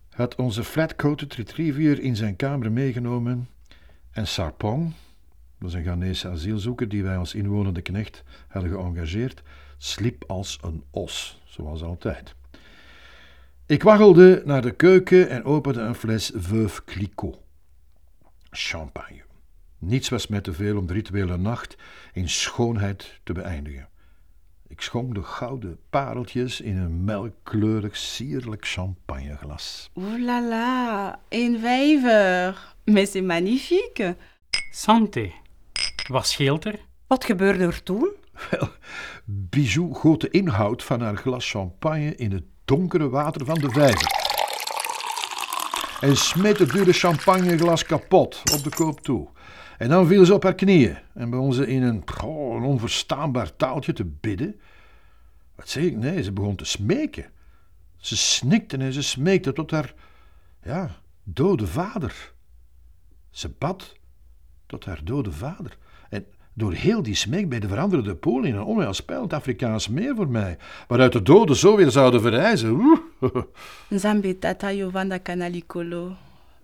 had 0.09 0.35
onze 0.35 0.65
flatcoated 0.65 1.35
retriever 1.35 2.01
in 2.01 2.17
zijn 2.17 2.37
kamer 2.37 2.73
meegenomen 2.73 3.49
en 4.11 4.27
Sarpong, 4.27 4.85
dat 4.85 4.93
was 5.59 5.75
een 5.75 5.83
Ghanese 5.83 6.29
asielzoeker 6.29 6.89
die 6.89 7.03
wij 7.03 7.17
als 7.17 7.35
inwonende 7.35 7.83
knecht 7.83 8.23
hadden 8.49 8.71
geëngageerd, 8.71 9.43
sliep 9.79 10.25
als 10.27 10.59
een 10.63 10.85
os, 10.91 11.43
zoals 11.45 11.83
altijd. 11.83 12.35
Ik 13.67 13.83
waggelde 13.83 14.43
naar 14.45 14.63
de 14.63 14.71
keuken 14.71 15.29
en 15.29 15.45
opende 15.45 15.81
een 15.81 15.95
fles 15.95 16.31
Veuve 16.35 16.85
Clicquot. 16.85 17.39
Champagne. 18.51 19.23
Niets 19.79 20.09
was 20.09 20.27
mij 20.27 20.41
te 20.41 20.53
veel 20.53 20.79
om 20.79 20.87
de 20.87 20.93
rituele 20.93 21.37
nacht 21.37 21.77
in 22.13 22.29
schoonheid 22.29 23.21
te 23.23 23.33
beëindigen. 23.33 23.89
Ik 24.71 24.81
schonk 24.81 25.15
de 25.15 25.23
gouden 25.23 25.79
pareltjes 25.91 26.61
in 26.61 26.77
een 26.77 27.05
melkkleurig 27.05 27.97
sierlijk 27.97 28.67
champagneglas. 28.67 29.91
Ouh 29.95 30.19
là 30.19 30.49
là, 30.49 31.19
een 31.29 31.59
vijver. 31.61 32.75
Mais 32.85 33.11
c'est 33.11 33.25
magnifique. 33.25 34.17
Santé. 34.71 35.33
Wat 36.09 36.27
scheelt 36.27 36.65
er? 36.65 36.79
Wat 37.07 37.25
gebeurde 37.25 37.65
er 37.65 37.83
toen? 37.83 38.11
Wel, 38.51 38.69
Bijou 39.25 39.95
goot 39.95 40.21
de 40.21 40.31
inhoud 40.31 40.83
van 40.85 41.01
haar 41.01 41.17
glas 41.17 41.51
champagne 41.51 42.15
in 42.15 42.33
het 42.33 42.45
donkere 42.65 43.09
water 43.09 43.45
van 43.45 43.59
de 43.59 43.71
vijver. 43.71 44.19
En 46.01 46.17
smeet 46.17 46.59
het 46.59 46.71
dure 46.71 46.93
champagneglas 46.93 47.85
kapot 47.85 48.43
op 48.53 48.65
de 48.65 48.71
koop 48.71 49.01
toe. 49.01 49.29
En 49.81 49.89
dan 49.89 50.07
viel 50.07 50.25
ze 50.25 50.35
op 50.35 50.43
haar 50.43 50.55
knieën 50.55 50.97
en 51.15 51.31
begon 51.31 51.53
ze 51.53 51.67
in 51.67 51.83
een, 51.83 52.03
een 52.23 52.63
onverstaanbaar 52.63 53.57
taaltje 53.57 53.93
te 53.93 54.05
bidden. 54.05 54.61
Wat 55.55 55.69
zeg 55.69 55.83
ik? 55.83 55.97
Nee, 55.97 56.23
ze 56.23 56.33
begon 56.33 56.57
te 56.57 56.65
smeken. 56.65 57.31
Ze 57.97 58.17
snikte 58.17 58.77
en 58.77 58.93
ze 58.93 59.03
smeekte 59.03 59.53
tot 59.53 59.71
haar, 59.71 59.95
ja, 60.63 60.91
dode 61.23 61.67
vader. 61.67 62.33
Ze 63.31 63.49
bad 63.59 63.97
tot 64.67 64.85
haar 64.85 65.01
dode 65.05 65.33
vader. 65.33 65.77
En 66.09 66.27
door 66.55 66.73
heel 66.73 67.03
die 67.03 67.15
smeekbeden 67.15 67.69
veranderde 67.69 68.09
de 68.09 68.17
pool 68.17 68.45
in 68.45 68.55
een 68.55 68.63
onheilspellend 68.63 69.33
Afrikaans 69.33 69.89
meer 69.89 70.15
voor 70.15 70.29
mij, 70.29 70.59
waaruit 70.89 71.13
de 71.13 71.23
doden 71.23 71.57
zo 71.57 71.77
weer 71.77 71.91
zouden 71.91 72.21
verrijzen. 72.21 73.01
Nzambe 73.89 74.39
tata 74.39 74.71
yo 74.73 74.91
vanda 74.91 75.19
kana 75.19 75.49
likolo. 75.49 76.17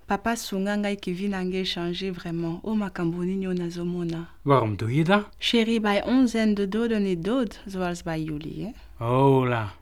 Papa 0.06 0.36
sunga 0.36 0.76
ngai 0.76 0.96
kivi 0.96 1.28
na 1.28 1.42
ngai 1.42 1.64
changer 1.64 2.12
vraiment. 2.12 2.60
O 2.62 2.74
makambo 2.74 3.24
nini 3.24 3.46
oyo 3.46 3.58
nazomona. 3.58 4.28
Waarom 4.42 4.76
doe 4.76 4.94
je 4.94 5.04
dat? 5.04 5.28
Chérie, 5.38 5.80
bij 5.80 6.04
ons 6.04 6.30
zijn 6.30 6.54
de 6.54 6.68
doden 6.68 7.02
niet 7.02 7.24
dood, 7.24 7.60
zoals 7.66 8.02
bij 8.02 8.22
jullie, 8.22 8.64
hè? 8.64 8.70
Hola. 9.04 9.72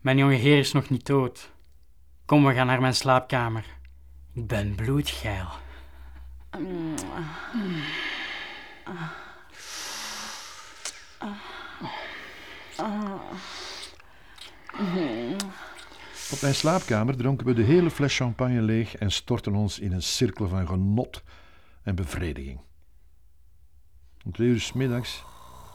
Mijn 0.00 0.16
jonge 0.18 0.34
heer 0.34 0.58
is 0.58 0.72
nog 0.72 0.90
niet 0.90 1.06
dood. 1.06 1.50
Kom, 2.24 2.46
we 2.46 2.54
gaan 2.54 2.66
naar 2.66 2.80
mijn 2.80 2.94
slaapkamer. 2.94 3.64
Ik 4.34 4.46
ben 4.46 4.74
bloedgeil. 4.74 5.48
Op 16.32 16.40
mijn 16.40 16.54
slaapkamer 16.54 17.16
dronken 17.16 17.46
we 17.46 17.54
de 17.54 17.62
hele 17.62 17.90
fles 17.90 18.16
champagne 18.16 18.60
leeg 18.62 18.96
en 18.96 19.10
stortten 19.12 19.54
ons 19.54 19.78
in 19.78 19.92
een 19.92 20.02
cirkel 20.02 20.48
van 20.48 20.66
genot 20.66 21.22
en 21.82 21.94
bevrediging. 21.94 22.60
Om 24.24 24.32
twee 24.32 24.48
uur 24.48 24.60
's 24.60 24.72
middags 24.72 25.22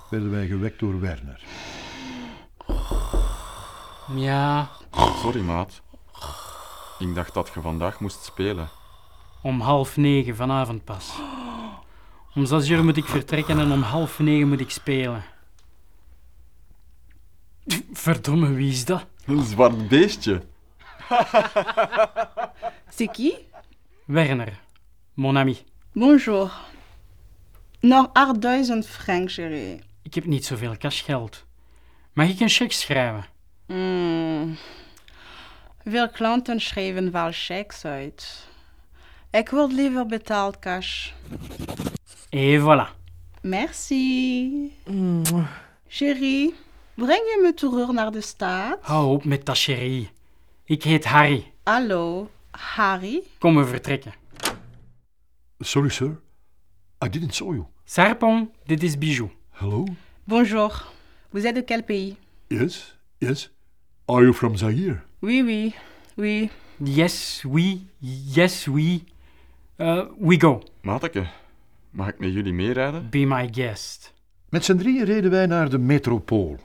werden 0.09 0.31
wij 0.31 0.47
gewekt 0.47 0.79
door 0.79 0.99
Werner. 0.99 1.43
Ja, 4.15 4.69
Sorry, 5.21 5.41
maat. 5.41 5.81
Ik 6.99 7.15
dacht 7.15 7.33
dat 7.33 7.51
je 7.53 7.61
vandaag 7.61 7.99
moest 7.99 8.23
spelen. 8.23 8.69
om 9.41 9.61
half 9.61 9.97
negen 9.97 10.35
vanavond 10.35 10.83
pas. 10.83 11.13
Om 12.35 12.45
zes 12.45 12.69
uur 12.69 12.83
moet 12.83 12.97
ik 12.97 13.05
vertrekken 13.05 13.59
en 13.59 13.71
om 13.71 13.81
half 13.81 14.19
negen 14.19 14.47
moet 14.47 14.59
ik 14.59 14.69
spelen. 14.69 15.23
Verdomme, 17.93 18.53
wie 18.53 18.71
is 18.71 18.85
dat? 18.85 19.05
Een 19.25 19.43
zwart 19.43 19.87
beestje. 19.87 20.41
C'est 22.95 23.11
qui? 23.11 23.33
Werner, 24.05 24.59
mon 25.13 25.35
ami. 25.35 25.57
Bonjour. 25.93 26.51
Nog 27.79 28.09
8000 28.13 28.87
francs, 28.87 29.33
chérie. 29.33 29.81
Ik 30.01 30.13
heb 30.13 30.25
niet 30.25 30.45
zoveel 30.45 30.77
cashgeld. 30.77 31.45
Mag 32.13 32.29
ik 32.29 32.39
een 32.39 32.49
cheque 32.49 32.73
schrijven? 32.73 33.25
Hmm. 33.65 34.57
Veel 35.83 36.09
klanten 36.09 36.59
schrijven 36.59 37.11
wel 37.11 37.29
checks 37.31 37.85
uit. 37.85 38.47
Ik 39.31 39.49
wil 39.49 39.71
liever 39.71 40.05
betaald 40.05 40.59
cash. 40.59 41.11
Et 42.29 42.61
voilà. 42.61 42.87
Merci. 43.41 44.71
Chérie, 45.87 46.55
breng 46.95 47.23
je 47.25 47.39
me 47.41 47.53
terug 47.53 47.91
naar 47.91 48.11
de 48.11 48.21
stad? 48.21 48.77
Hou 48.81 49.13
op 49.13 49.23
met 49.25 49.45
dat 49.45 49.57
chérie. 49.59 50.09
Ik 50.65 50.83
heet 50.83 51.05
Harry. 51.05 51.51
Hallo, 51.63 52.29
Harry? 52.51 53.23
Kom, 53.39 53.55
we 53.55 53.65
vertrekken. 53.65 54.13
Sorry, 55.59 55.89
sir. 55.89 56.19
I 57.05 57.09
didn't 57.09 57.35
saw 57.35 57.53
you. 57.53 57.65
Sarpong, 57.85 58.49
dit 58.65 58.83
is 58.83 58.97
Bijou. 58.97 59.29
Hello? 59.51 59.83
Bonjour. 60.23 60.91
Vous 61.29 61.45
êtes 61.45 61.55
de 61.55 61.63
quel 61.63 61.83
pays? 61.83 62.15
Yes, 62.47 62.97
yes. 63.17 63.51
Are 64.05 64.21
you 64.21 64.33
from 64.33 64.55
Zaire? 64.55 65.01
Oui, 65.19 65.41
oui, 65.43 65.73
oui. 66.15 66.49
Yes, 66.77 67.43
we, 67.51 67.79
yes, 68.33 68.65
we. 68.65 69.01
Uh, 69.77 70.05
we 70.19 70.39
go. 70.39 70.61
Mateke, 70.81 71.27
mag 71.89 72.07
ik 72.07 72.19
met 72.19 72.33
jullie 72.33 72.53
meerijden? 72.53 73.09
Be 73.09 73.25
my 73.25 73.49
guest. 73.51 74.13
Met 74.49 74.65
z'n 74.65 74.75
drieën 74.77 75.05
reden 75.05 75.31
wij 75.31 75.45
naar 75.45 75.69
de 75.69 75.77
metropool. 75.77 76.59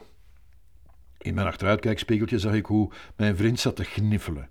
In 1.21 1.33
mijn 1.33 1.47
achteruitkijkspiegeltje 1.47 2.39
zag 2.39 2.53
ik 2.53 2.65
hoe 2.65 2.91
mijn 3.15 3.35
vriend 3.35 3.59
zat 3.59 3.75
te 3.75 3.83
gniffelen. 3.83 4.49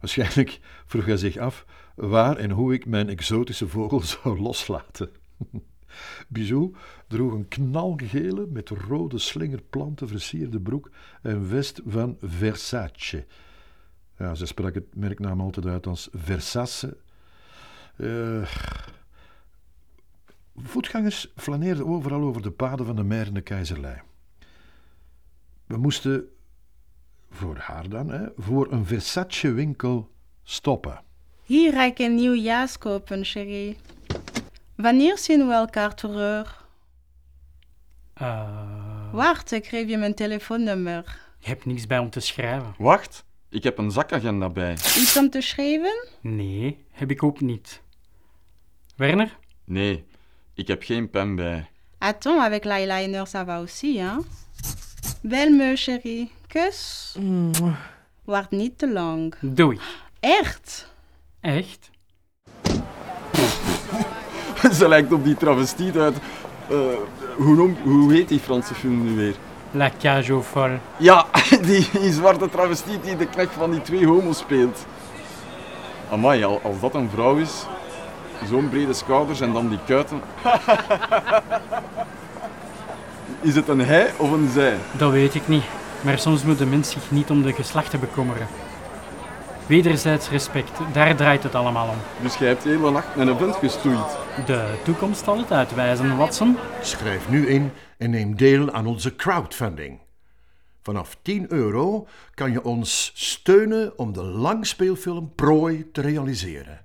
Waarschijnlijk 0.00 0.60
vroeg 0.86 1.04
hij 1.04 1.16
zich 1.16 1.36
af 1.36 1.66
waar 1.94 2.36
en 2.36 2.50
hoe 2.50 2.72
ik 2.74 2.86
mijn 2.86 3.08
exotische 3.08 3.68
vogel 3.68 4.00
zou 4.22 4.40
loslaten. 4.40 5.10
Bijou 6.28 6.74
droeg 7.08 7.32
een 7.32 7.48
knalgele 7.48 8.46
met 8.46 8.68
rode 8.68 9.18
slingerplanten 9.18 10.08
versierde 10.08 10.60
broek 10.60 10.90
en 11.22 11.46
vest 11.46 11.80
van 11.86 12.16
Versace. 12.20 13.26
Ja, 14.18 14.34
ze 14.34 14.46
sprak 14.46 14.74
het 14.74 14.94
merknaam 14.94 15.40
altijd 15.40 15.66
uit 15.66 15.86
als 15.86 16.08
Versace. 16.12 16.96
Eh, 17.96 18.42
voetgangers 20.56 21.32
flaneerden 21.36 21.86
overal 21.86 22.22
over 22.22 22.42
de 22.42 22.50
paden 22.50 22.86
van 22.86 22.96
de 22.96 23.04
mer 23.04 23.26
en 23.26 23.34
de 23.34 23.40
keizerlei. 23.40 24.00
We 25.70 25.76
moesten, 25.76 26.28
voor 27.30 27.56
haar 27.56 27.88
dan, 27.88 28.08
hè, 28.10 28.26
voor 28.36 28.72
een 28.72 28.86
Versace-winkel 28.86 30.10
stoppen. 30.42 31.02
Hier 31.44 31.72
ga 31.72 31.84
ik 31.84 31.98
een 31.98 32.14
nieuw 32.14 32.34
jas 32.34 32.78
kopen, 32.78 33.24
chérie. 33.24 33.76
Wanneer 34.74 35.18
zien 35.18 35.46
we 35.46 35.52
elkaar 35.52 35.94
terug? 35.94 36.66
Uh, 38.22 39.12
Wacht, 39.12 39.52
ik 39.52 39.66
geef 39.66 39.88
je 39.88 39.96
mijn 39.96 40.14
telefoonnummer. 40.14 41.20
je 41.38 41.48
hebt 41.48 41.64
niks 41.66 41.86
bij 41.86 41.98
om 41.98 42.10
te 42.10 42.20
schrijven. 42.20 42.74
Wacht, 42.78 43.24
ik 43.48 43.62
heb 43.62 43.78
een 43.78 43.90
zakagenda 43.90 44.48
bij. 44.48 44.72
Iets 44.72 45.16
om 45.16 45.30
te 45.30 45.40
schrijven? 45.40 46.08
Nee, 46.20 46.84
heb 46.90 47.10
ik 47.10 47.22
ook 47.22 47.40
niet. 47.40 47.82
Werner? 48.96 49.36
Nee, 49.64 50.04
ik 50.54 50.66
heb 50.68 50.82
geen 50.82 51.10
pen 51.10 51.34
bij. 51.34 51.70
Attends, 51.98 52.42
avec 52.42 52.64
l'eyeliner, 52.64 53.26
ça 53.26 53.44
va 53.44 53.56
aussi, 53.56 53.98
hein? 53.98 54.24
Bel 55.20 55.50
me, 55.50 55.76
chérie. 55.76 56.30
Kus. 56.48 57.14
Wacht 58.24 58.50
niet 58.50 58.78
te 58.78 58.92
lang. 58.92 59.34
Doei. 59.40 59.78
Echt? 60.20 60.88
Echt? 61.40 61.90
Ze 64.78 64.88
lijkt 64.88 65.12
op 65.12 65.24
die 65.24 65.36
travestiet 65.36 65.96
uit... 65.96 66.16
eh, 66.68 66.76
hoe, 67.36 67.54
noem, 67.54 67.76
hoe 67.82 68.12
heet 68.12 68.28
die 68.28 68.38
Franse 68.40 68.74
film 68.74 69.04
nu 69.04 69.16
weer? 69.16 69.34
La 69.70 69.90
cage 70.00 70.32
aux 70.32 70.46
folles. 70.46 70.78
Ja, 70.96 71.26
die, 71.66 71.88
die 71.92 72.12
zwarte 72.12 72.48
travestiet 72.48 73.04
die 73.04 73.16
de 73.16 73.26
knecht 73.26 73.52
van 73.52 73.70
die 73.70 73.82
twee 73.82 74.06
homo's 74.06 74.38
speelt. 74.38 74.86
Amai, 76.10 76.44
al- 76.44 76.60
als 76.62 76.80
dat 76.80 76.94
een 76.94 77.10
vrouw 77.10 77.36
is, 77.36 77.66
zo'n 78.48 78.68
brede 78.68 78.92
schouders 78.92 79.40
en 79.40 79.52
dan 79.52 79.68
die 79.68 79.78
kuiten. 79.86 80.20
Is 83.42 83.54
het 83.54 83.68
een 83.68 83.80
hij 83.80 84.12
of 84.16 84.30
een 84.30 84.48
zij? 84.48 84.76
Dat 84.98 85.12
weet 85.12 85.34
ik 85.34 85.48
niet. 85.48 85.64
Maar 86.04 86.18
soms 86.18 86.44
moet 86.44 86.58
de 86.58 86.66
mens 86.66 86.90
zich 86.90 87.10
niet 87.10 87.30
om 87.30 87.42
de 87.42 87.52
geslachten 87.52 88.00
bekommeren. 88.00 88.46
Wederzijds 89.66 90.30
respect, 90.30 90.78
daar 90.92 91.16
draait 91.16 91.42
het 91.42 91.54
allemaal 91.54 91.88
om. 91.88 91.96
Dus 92.22 92.36
jij 92.36 92.48
hebt 92.48 92.62
de 92.62 92.68
hele 92.68 92.90
nacht 92.90 93.16
met 93.16 93.28
een 93.28 93.38
vent 93.38 93.56
gestoeid. 93.56 94.18
De 94.46 94.78
toekomst 94.84 95.24
zal 95.24 95.38
het 95.38 95.52
uitwijzen, 95.52 96.16
Watson. 96.16 96.56
Schrijf 96.80 97.28
nu 97.28 97.48
in 97.48 97.70
en 97.98 98.10
neem 98.10 98.36
deel 98.36 98.72
aan 98.72 98.86
onze 98.86 99.16
crowdfunding. 99.16 99.98
Vanaf 100.82 101.16
10 101.22 101.52
euro 101.52 102.06
kan 102.34 102.52
je 102.52 102.64
ons 102.64 103.12
steunen 103.14 103.98
om 103.98 104.12
de 104.12 104.22
langspeelfilm 104.22 105.32
Prooi 105.34 105.90
te 105.92 106.00
realiseren. 106.00 106.80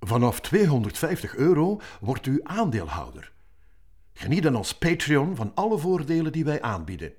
Vanaf 0.00 0.40
250 0.40 1.36
euro 1.36 1.80
wordt 2.00 2.26
u 2.26 2.40
aandeelhouder. 2.42 3.31
Geniet 4.12 4.42
dan 4.42 4.56
als 4.56 4.78
Patreon 4.78 5.36
van 5.36 5.52
alle 5.54 5.78
voordelen 5.78 6.32
die 6.32 6.44
wij 6.44 6.62
aanbieden. 6.62 7.12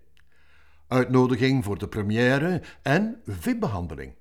Uitnodiging 0.88 1.64
voor 1.64 1.78
de 1.78 1.88
première 1.88 2.62
en 2.82 3.22
VIP-behandeling. 3.26 4.14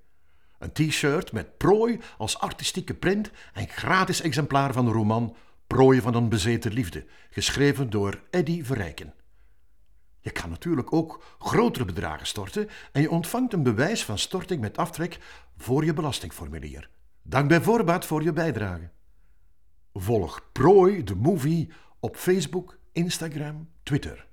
Een 0.59 0.73
t-shirt 0.73 1.33
met 1.33 1.57
prooi 1.57 2.01
als 2.19 2.39
artistieke 2.39 2.95
print 2.95 3.31
en 3.53 3.69
gratis 3.69 4.21
exemplaar 4.21 4.73
van 4.73 4.85
de 4.85 4.91
roman 4.91 5.37
Prooi 5.67 6.01
van 6.01 6.15
een 6.15 6.29
bezeten 6.29 6.73
liefde, 6.73 7.07
geschreven 7.31 7.91
door 7.91 8.23
Eddy 8.31 8.65
Verrijken. 8.65 9.15
Je 10.21 10.31
kan 10.31 10.51
natuurlijk 10.51 10.93
ook 10.93 11.25
grotere 11.39 11.85
bedragen 11.85 12.27
storten 12.27 12.69
en 12.93 13.03
je 13.03 13.11
ontvangt 13.11 13.53
een 13.53 13.63
bewijs 13.63 14.05
van 14.05 14.19
storting 14.19 14.61
met 14.61 14.79
aftrek 14.79 15.19
voor 15.57 15.85
je 15.85 15.93
belastingformulier. 15.93 16.91
Dank 17.23 17.49
bij 17.49 17.61
voorbaat 17.61 18.07
voor 18.07 18.23
je 18.23 18.33
bijdrage. 18.33 18.91
Volg 19.93 20.49
Prooi 20.53 21.05
de 21.05 21.15
Movie 21.15 21.73
op 22.03 22.17
Facebook, 22.17 22.79
Instagram, 22.93 23.69
Twitter. 23.83 24.27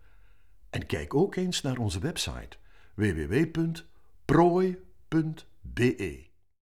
En 0.69 0.85
kijk 0.85 1.13
ook 1.13 1.35
eens 1.35 1.61
naar 1.61 1.77
onze 1.77 1.99
website 1.99 2.57
www.prooi.be. 2.93 3.87